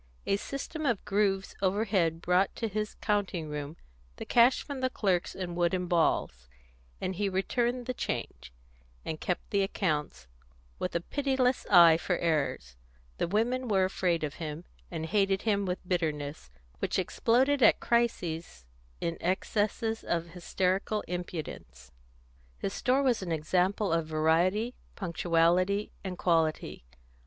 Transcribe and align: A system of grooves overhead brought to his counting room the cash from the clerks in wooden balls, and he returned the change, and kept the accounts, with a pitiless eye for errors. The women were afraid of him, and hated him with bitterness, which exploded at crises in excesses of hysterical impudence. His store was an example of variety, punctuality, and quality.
A 0.25 0.35
system 0.37 0.83
of 0.87 1.05
grooves 1.05 1.53
overhead 1.61 2.21
brought 2.23 2.55
to 2.55 2.67
his 2.67 2.95
counting 3.01 3.49
room 3.49 3.77
the 4.15 4.25
cash 4.25 4.63
from 4.63 4.79
the 4.81 4.89
clerks 4.89 5.35
in 5.35 5.53
wooden 5.53 5.85
balls, 5.85 6.49
and 6.99 7.13
he 7.17 7.29
returned 7.29 7.85
the 7.85 7.93
change, 7.93 8.51
and 9.05 9.21
kept 9.21 9.51
the 9.51 9.61
accounts, 9.61 10.25
with 10.79 10.95
a 10.95 11.01
pitiless 11.01 11.67
eye 11.67 11.97
for 11.97 12.17
errors. 12.17 12.77
The 13.19 13.27
women 13.27 13.67
were 13.67 13.83
afraid 13.85 14.23
of 14.23 14.33
him, 14.41 14.65
and 14.89 15.05
hated 15.05 15.43
him 15.43 15.67
with 15.67 15.87
bitterness, 15.87 16.49
which 16.79 16.97
exploded 16.97 17.61
at 17.61 17.79
crises 17.79 18.65
in 19.01 19.17
excesses 19.21 20.03
of 20.03 20.29
hysterical 20.29 21.01
impudence. 21.07 21.91
His 22.57 22.73
store 22.73 23.03
was 23.03 23.21
an 23.21 23.31
example 23.31 23.93
of 23.93 24.07
variety, 24.07 24.73
punctuality, 24.95 25.91
and 26.03 26.17
quality. 26.17 26.85